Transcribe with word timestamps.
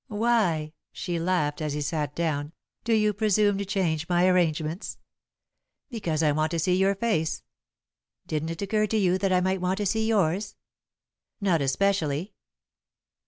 "Why," 0.07 0.73
she 0.91 1.19
laughed, 1.19 1.61
as 1.61 1.73
he 1.73 1.81
sat 1.81 2.15
down, 2.15 2.53
"do 2.83 2.91
you 2.91 3.13
presume 3.13 3.59
to 3.59 3.65
change 3.65 4.09
my 4.09 4.25
arrangements?" 4.27 4.97
"Because 5.91 6.23
I 6.23 6.31
want 6.31 6.49
to 6.49 6.57
see 6.59 6.75
your 6.75 6.95
face." 6.95 7.43
[Sidenote: 8.25 8.25
Effect 8.25 8.25
of 8.25 8.29
Moonlight] 8.29 8.29
"Didn't 8.29 8.49
it 8.49 8.61
occur 8.63 8.87
to 8.87 8.97
you 8.97 9.17
that 9.19 9.31
I 9.33 9.41
might 9.41 9.61
want 9.61 9.77
to 9.77 9.85
see 9.85 10.07
yours?" 10.07 10.55
"Not 11.39 11.61
especially." 11.61 12.33